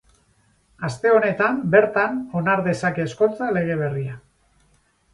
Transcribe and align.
Aste 0.89 1.11
honetan 1.17 1.61
bertan 1.77 2.17
onar 2.41 2.65
dezake 2.71 3.07
ezkontza 3.11 3.55
lege 3.61 3.81
berria. 3.87 4.21